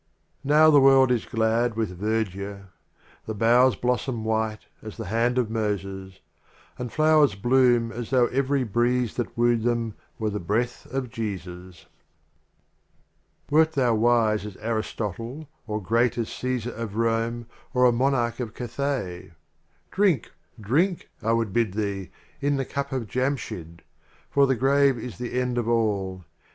Now 0.43 0.71
the 0.71 0.81
world 0.81 1.11
is 1.11 1.27
glad 1.27 1.75
with 1.75 1.99
ver 1.99 2.23
dure; 2.23 2.69
The 3.27 3.35
Boughs 3.35 3.75
blossom 3.75 4.23
white 4.23 4.65
as 4.81 4.97
the 4.97 5.05
Hand 5.05 5.37
of 5.37 5.51
Moses, 5.51 6.21
And 6.79 6.91
Flowers 6.91 7.35
bloom 7.35 7.91
as 7.91 8.09
though 8.09 8.25
every 8.25 8.63
Breeze 8.63 9.13
that 9.17 9.37
wooed 9.37 9.61
them 9.61 9.93
Were 10.17 10.31
the 10.31 10.39
Breath 10.39 10.87
of 10.91 11.11
Jesus. 11.11 11.85
Wert 13.51 13.73
thou 13.73 13.93
wise 13.93 14.43
as 14.43 14.57
Aristotle, 14.57 15.47
or 15.67 15.79
great 15.79 16.17
as 16.17 16.29
Caesar 16.33 16.71
of 16.73 16.95
Rome 16.95 17.45
or 17.71 17.85
a 17.85 17.91
Monarch 17.91 18.39
of 18.39 18.55
Cathay, 18.55 19.33
"Drink, 19.91 20.31
drink!" 20.59 21.09
I 21.21 21.33
would 21.33 21.53
bid 21.53 21.73
thee, 21.75 22.09
"in 22.39 22.57
the 22.57 22.65
Cup 22.65 22.91
of 22.91 23.05
Jamshyd." 23.05 23.83
For 24.31 24.47
the 24.47 24.55
Grave 24.55 24.97
is 24.97 25.19
the 25.19 25.39
End 25.39 25.59
of 25.59 25.69
All. 25.69 26.25